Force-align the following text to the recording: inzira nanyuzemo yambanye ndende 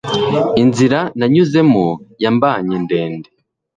inzira 0.61 0.99
nanyuzemo 1.17 1.85
yambanye 2.23 2.75
ndende 2.85 3.29